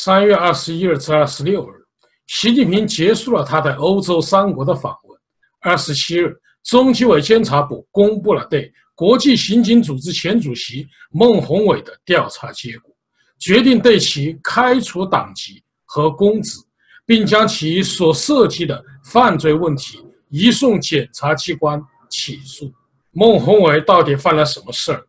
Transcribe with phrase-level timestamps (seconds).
[0.00, 1.74] 三月二十一日至二十六日，
[2.28, 5.20] 习近平结束了他在欧洲三国的访问。
[5.58, 12.94] 二十七日，中纪委监察部公布了对国际刑警组织前主席孟宏伟的调查结果，
[13.40, 16.60] 决定对其开除党籍和公职，
[17.04, 19.98] 并将其所涉及的犯罪问题
[20.30, 22.72] 移送检察机关起诉。
[23.10, 25.04] 孟宏伟到底犯了什么事儿？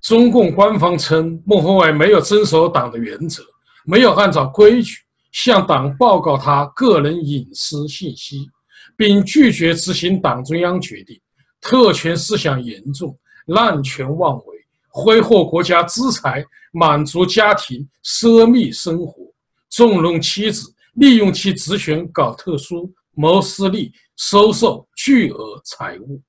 [0.00, 3.42] 中共官方称，孟宏伟没有遵守党的原则。
[3.88, 4.96] 没有按照规矩
[5.30, 8.50] 向党报告他个人隐私信息，
[8.96, 11.20] 并拒绝执行党中央决定，
[11.60, 14.56] 特权思想严重，滥权妄为，
[14.88, 19.22] 挥霍国家资财，满足家庭奢靡生活，
[19.68, 26.20] 纵容妻子，利用其职权搞特殊，谋私利，收受巨额财物。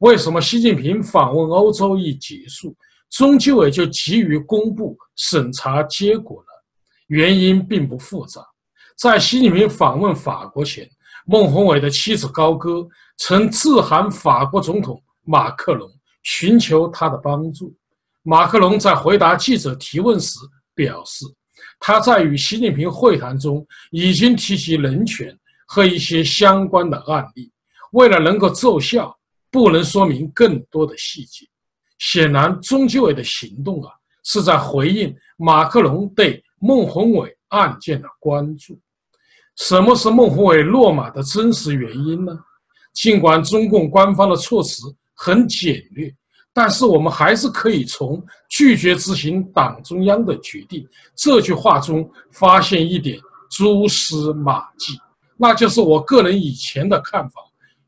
[0.00, 2.74] 为什么习近平访问欧洲一结束，
[3.08, 6.48] 中纪委就急于公布审查结果呢？
[7.08, 8.40] 原因并不复杂，
[8.96, 10.88] 在习近平访问法国前，
[11.26, 15.90] 孟宏伟的妻子高歌曾致函法国总统马克龙，
[16.22, 17.74] 寻求他的帮助。
[18.22, 20.38] 马克龙在回答记者提问时
[20.74, 21.24] 表示，
[21.80, 25.34] 他在与习近平会谈中已经提及人权
[25.66, 27.50] 和一些相关的案例，
[27.92, 29.16] 为了能够奏效，
[29.50, 31.46] 不能说明更多的细节。
[31.98, 33.90] 显然，中纪委的行动啊，
[34.24, 36.44] 是在回应马克龙对。
[36.60, 38.78] 孟宏伟案件的关注，
[39.56, 42.36] 什么是孟宏伟落马的真实原因呢？
[42.92, 46.12] 尽管中共官方的措辞很简略，
[46.52, 48.20] 但是我们还是可以从
[48.50, 53.20] “拒绝执行党中央的决定”这句话中发现一点
[53.50, 54.98] 蛛丝马迹，
[55.36, 57.40] 那就是我个人以前的看法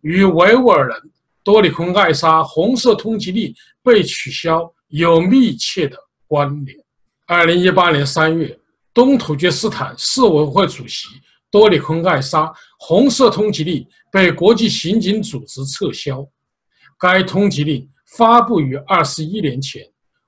[0.03, 0.97] 与维吾尔人
[1.43, 3.53] 多里坤艾莎红色通缉令
[3.83, 5.97] 被取消有密切的
[6.29, 6.79] 关联。
[7.27, 8.60] 二零一八年三月。
[8.93, 11.07] 东土厥斯坦市委会主席
[11.51, 16.27] 多里坤艾沙红色通缉令被国际刑警组织撤销。
[16.99, 19.83] 该通缉令发布于二十一年前。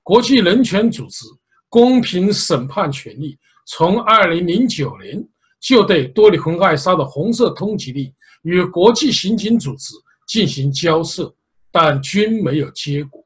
[0.05, 1.25] 国际人权组织
[1.69, 5.25] 公平审判权利从二零零九年
[5.61, 8.13] 就对多里坤艾沙的红色通缉令
[8.43, 9.95] 与国际刑警组织
[10.27, 11.33] 进行交涉，
[11.71, 13.25] 但均没有结果。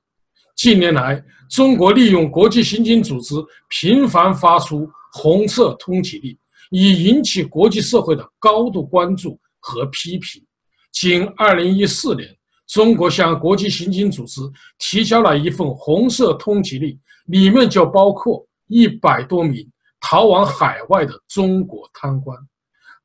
[0.55, 3.35] 近年来，中国利用国际刑警组织
[3.69, 4.89] 频繁发出。
[5.19, 6.37] 红色通缉令
[6.71, 10.45] 已引起国际社会的高度关注和批评。
[10.93, 14.43] 仅2014年，中国向国际刑警组织
[14.79, 19.67] 提交了一份红色通缉令，里面就包括一百多名
[20.01, 22.37] 逃往海外的中国贪官。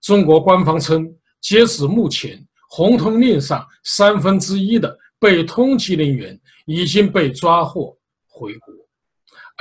[0.02, 7.98] 中国官方称，截止目前，红通令上三分之一的被通缉人员已经被抓获
[8.28, 8.74] 回国。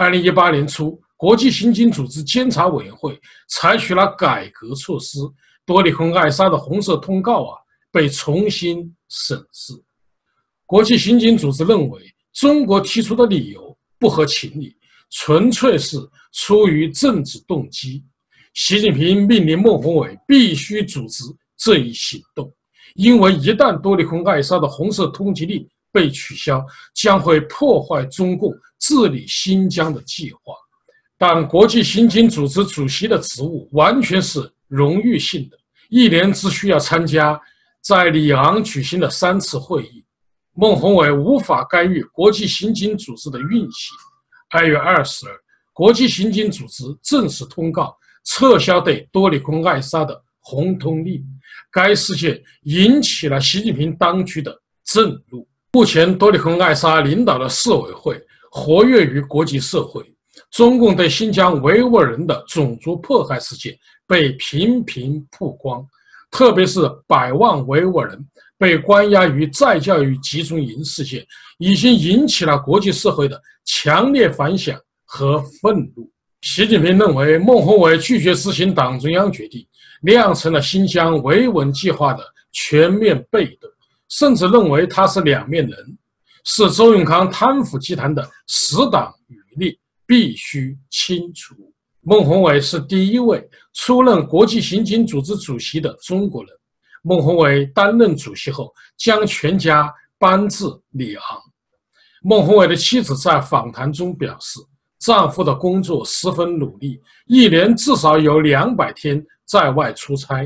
[0.04, 1.00] 2018年初。
[1.20, 5.18] 国际刑警组织监察委员会采取了改革措施，
[5.66, 7.58] 多里坤艾莎的红色通告啊
[7.92, 9.74] 被重新审视。
[10.64, 12.00] 国际刑警组织认为，
[12.32, 14.74] 中国提出的理由不合情理，
[15.10, 15.98] 纯粹是
[16.32, 18.02] 出于政治动机。
[18.54, 21.22] 习近平命令孟宏伟必须组织
[21.54, 22.50] 这一行动，
[22.94, 26.64] 因为一旦多里坤艾莎的红色通缉令被取消，
[26.94, 30.54] 将会破坏中共治理新疆的计划。
[31.22, 35.58] 但国际刑警组织主席的职务完全是荣誉性的，
[35.90, 37.38] 一年只需要参加
[37.82, 40.02] 在里昂举行的三次会议。
[40.54, 43.94] 孟宏伟无法干预国际刑警组织的运行。
[44.48, 45.30] 二月二十日，
[45.74, 47.94] 国际刑警组织正式通告
[48.24, 51.22] 撤销对多里坤艾莎的红通令。
[51.70, 55.46] 该事件引起了习近平当局的震怒。
[55.72, 58.18] 目前，多里坤艾莎领导的市委会
[58.50, 60.02] 活跃于国际社会。
[60.50, 65.84] 中共对新疆维吾尔人的种族迫害事件被频频曝光，
[66.30, 68.28] 特别是百万维吾尔人
[68.58, 71.26] 被关押于再教育集中营事件，
[71.58, 76.10] 已经引起了国际社会的强烈反响和愤怒。
[76.42, 79.66] 习近平认为，孟宏伟拒绝执行党中央决定，
[80.02, 83.70] 酿成了新疆维稳计划的全面被动，
[84.08, 85.98] 甚至认为他是两面人，
[86.44, 89.76] 是周永康贪腐集团的死党余孽。
[90.10, 91.54] 必须清除。
[92.00, 96.52] 孟宏伟是第一位出任国际刑警组织主席的中国人。
[97.02, 100.64] 孟宏伟担任主席后，将全家搬至
[100.94, 101.22] 里昂。
[102.22, 104.58] 孟宏伟的妻子在访谈中表示，
[104.98, 110.44] 丈夫的工作十分努力，一年至少有两百天在外出差。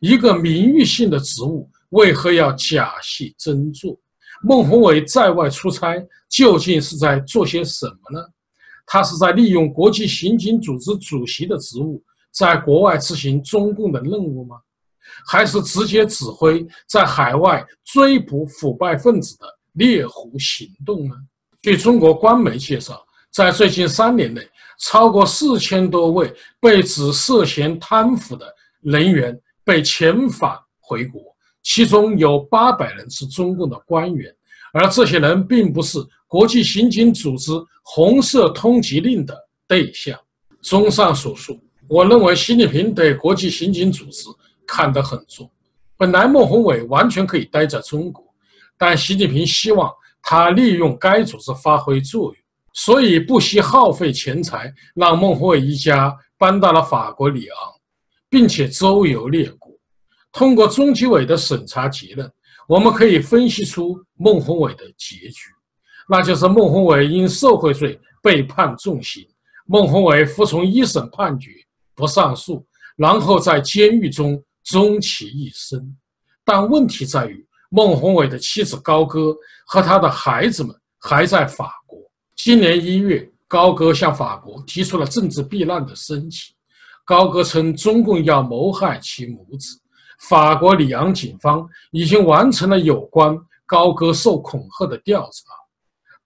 [0.00, 3.94] 一个名誉性的职务，为何要假戏真做？
[4.42, 5.94] 孟宏伟在外出差
[6.30, 8.26] 究竟是在做些什么呢？
[8.86, 12.02] 他是在利用国际刑警组织主席的职务，
[12.32, 14.56] 在国外执行中共的任务吗？
[15.26, 21.14] 还是直接指挥在海外追捕腐败分子的猎狐行动呢？
[21.62, 24.46] 据中国官媒介绍，在最近三年内，
[24.80, 28.46] 超过四千多位被指涉嫌贪腐的
[28.80, 31.20] 人员被遣返回国，
[31.62, 34.34] 其中有八百人是中共的官员，
[34.72, 35.98] 而这些人并不是
[36.34, 37.52] 国际刑警组织
[37.84, 39.38] 红色通缉令的
[39.68, 40.18] 对象。
[40.62, 41.56] 综上所述，
[41.88, 44.28] 我认为习近平对国际刑警组织。
[44.66, 45.48] 看得很重。
[45.94, 48.24] 本来孟宏伟完全可以待在中国，
[48.78, 49.92] 但习近平希望
[50.22, 52.36] 他利用该组织发挥作用，
[52.72, 57.56] 所以不惜耗费钱财，让孟宏伟一家搬到了法国里昂，
[58.30, 59.70] 并且周游列国。
[60.32, 62.28] 通过中纪委的审查结论，
[62.66, 65.50] 我们可以分析出孟宏伟的结局，
[66.08, 69.26] 那就是孟宏伟因受贿罪被判重刑，
[69.66, 71.50] 孟宏伟服从一审判决
[71.94, 72.66] 不上诉，
[72.96, 74.42] 然后在监狱中。
[74.66, 75.94] 终其一生，
[76.42, 79.36] 但问题在于，孟宏伟的妻子高歌
[79.66, 81.98] 和他的孩子们还在法国。
[82.34, 86.54] 今年一月，高歌向法国提出了政治避难的申请。
[87.04, 89.78] 高歌称，中共要谋害其母子。
[90.18, 93.36] 法国里昂警方已经完成了有关
[93.66, 95.52] 高歌受恐吓的调查，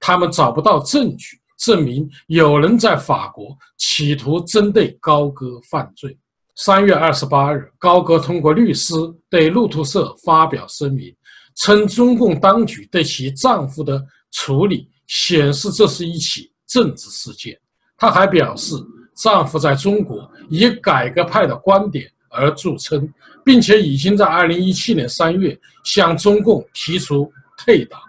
[0.01, 6.17] 他们找不到证据证明有人在法国企图针对高歌犯罪。
[6.57, 8.95] 三月二十八日，高歌通过律师
[9.31, 11.15] 对路透社发表声明，
[11.57, 17.57] 称中共当局对其丈夫的处理显示这是一起政治事件。
[17.97, 18.75] 她还表示，
[19.17, 23.09] 丈夫在中国以改革派的观点而著称，
[23.45, 28.01] 并且已经在二零一七年三月向中共提出退党。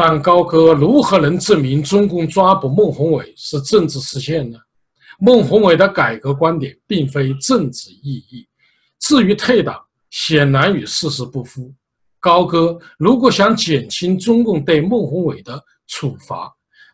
[0.00, 4.56] 但高歌如何能证明中共抓捕孟宏伟是政治事件呢？
[5.18, 8.46] 孟宏伟的改革观点并非政治意义，
[9.00, 9.76] 至于退党，
[10.10, 11.74] 显然与事实不符。
[12.20, 16.48] 高歌如果想减轻中共对孟宏伟的处罚，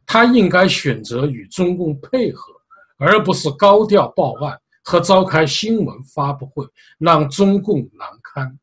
[0.07, 2.55] 他应该选择与中共配合，
[2.97, 6.67] 而不是高调报案和召开新闻发布会，
[6.97, 8.59] 让中共难堪。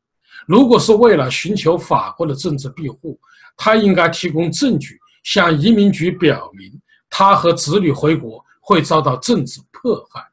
[0.46, 3.18] 如果是为了寻求法国的政治庇护，
[3.56, 6.70] 他应该提供证据，向移民局表明
[7.10, 8.42] 他和子女回国。
[8.64, 10.24] 会遭到政治迫害。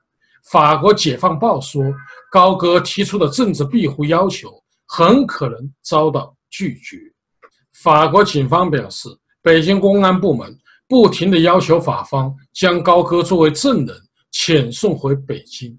[0.51, 1.83] 法国《解放报》说，
[2.31, 4.53] 高歌提出的政治庇护要求
[4.85, 6.95] 很可能遭到拒绝。
[7.73, 9.09] 法国警方表示，
[9.41, 10.55] 北京公安部门
[10.87, 13.97] 不停地要求法方将高歌作为证人
[14.31, 15.75] 遣送回北京，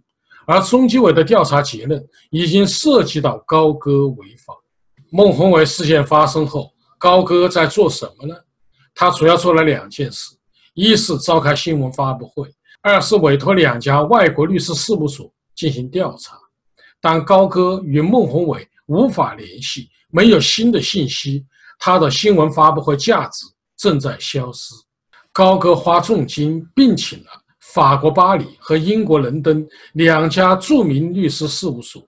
[0.50, 4.52] 而中纪委的调查结论已经涉及到高歌违法。
[5.12, 8.34] 孟宏伟事件发生后，高歌在做什么呢？
[8.92, 10.34] 他主要做了两件事。
[10.74, 12.52] 一是召开新闻发布会，
[12.82, 16.36] 二是委托两家外国律师事务所进行调查。
[17.00, 21.46] 当高歌与孟宏伟无法联系，没有新的信息，
[21.78, 24.74] 他的新闻发布会价值正在消失。
[25.32, 27.30] 高歌花重金聘请了
[27.72, 32.02] 法国巴黎和英国伦敦两家著名律师事务所。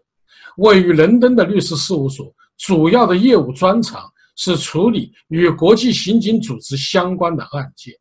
[0.59, 4.03] 位于伦敦的律师事务所主要的业务专长
[4.37, 7.95] 是处理与国际刑警组织相关的案件。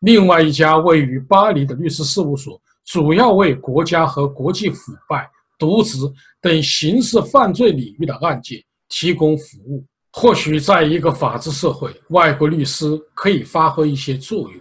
[0.00, 5.98] 另外一家位于巴黎的律师事务所，主要为国家和国际腐败、渎职
[6.40, 9.84] 等刑事犯罪领域的案件提供服务。
[10.12, 14.60] 或许在一个法治社会，外国律师可以发挥一些作用，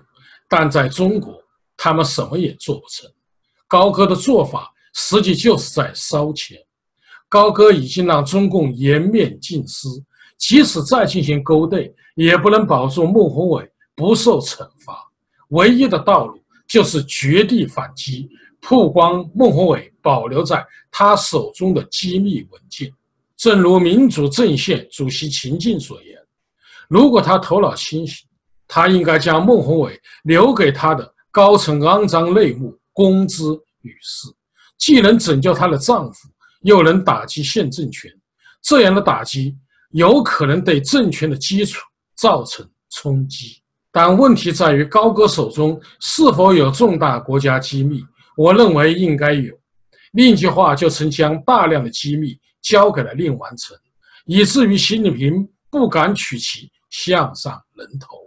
[0.50, 1.34] 但在中国，
[1.78, 3.10] 他们什么也做不成。
[3.68, 6.58] 高歌的做法实际就是在烧钱。
[7.30, 9.88] 高歌已经让中共颜面尽失，
[10.38, 14.98] 即使再进行勾兑，也不能保住孟宏伟不受惩罚。
[15.50, 18.30] 唯一的道路就是绝地反击，
[18.62, 22.92] 曝光孟宏伟保留在他手中的机密文件。
[23.36, 26.18] 正如民主阵线主席秦晋所言
[26.90, 28.26] ：“如果他头脑清醒，
[28.68, 33.44] 他应该将孟宏伟留给他的高层肮脏内幕公之
[33.82, 34.28] 于世，
[34.78, 36.28] 既能拯救她的丈夫，
[36.62, 38.12] 又能打击现政权。
[38.64, 39.56] 这样的打击
[39.92, 41.80] 有可能对政权的基础
[42.16, 48.04] 造成冲击。”但问题在于高歌手中是否有重大国家机密？
[48.36, 49.58] 我认为应该有。
[50.12, 53.76] 另一句话，就曾将大量的机密交给了令完成，
[54.26, 58.27] 以至于习近平不敢取其项上人头。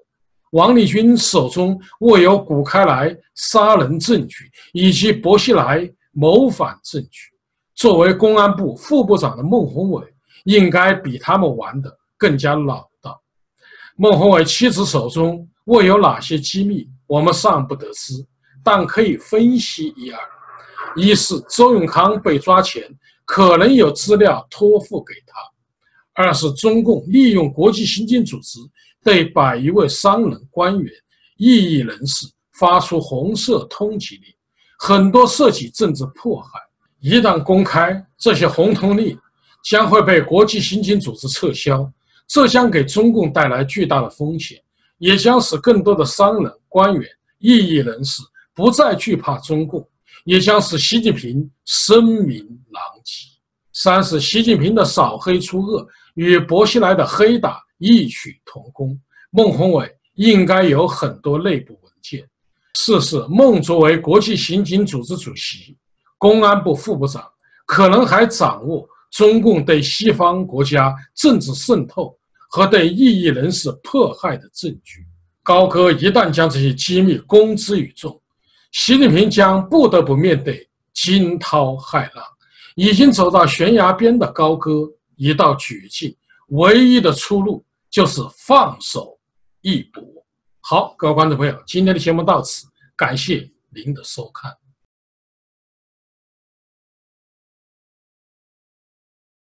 [0.50, 7.30] 王立军手中握有古开来杀人证据以及薄熙来谋反证据。
[7.74, 10.04] 作为公安部副部长的孟宏伟，
[10.44, 13.20] 应该比他们玩的更加老道。
[13.96, 15.46] 孟宏伟妻子手中。
[15.66, 16.88] 握有哪些机密？
[17.06, 18.14] 我们尚不得知，
[18.64, 20.18] 但可以分析一二：
[20.96, 22.82] 一是周永康被抓前，
[23.24, 25.34] 可能有资料托付给他；
[26.14, 28.58] 二是中共利用国际刑警组织
[29.02, 30.92] 对百余位商人、官员、
[31.36, 32.26] 异议人士
[32.58, 34.34] 发出红色通缉令，
[34.78, 36.60] 很多涉及政治迫害。
[37.00, 39.18] 一旦公开这些红通令，
[39.64, 41.90] 将会被国际刑警组织撤销，
[42.26, 44.62] 这将给中共带来巨大的风险，
[44.98, 48.22] 也将使更多的商人、官员、异议人士
[48.54, 49.82] 不再惧怕中共，
[50.24, 52.38] 也将使习近平声名
[52.70, 53.26] 狼藉。
[53.72, 58.96] 三是习近平的扫黑除恶与薄熙来的黑打异曲同工，
[59.30, 62.24] 孟宏伟应该有很多内部文件。
[62.78, 65.76] 四是孟作为国际刑警组织主席、
[66.16, 67.24] 公安部副部长，
[67.66, 68.88] 可能还掌握。
[69.10, 72.16] 中共对西方国家政治渗透
[72.48, 75.04] 和对异议人士迫害的证据，
[75.42, 78.22] 高歌一旦将这些机密公之于众，
[78.70, 82.24] 习近平将不得不面对惊涛骇浪。
[82.76, 86.14] 已经走到悬崖边的高歌已到绝境，
[86.50, 89.18] 唯一的出路就是放手
[89.62, 90.02] 一搏。
[90.60, 94.56] 好，各位观众朋友，今天的节目到此，感谢您的收看。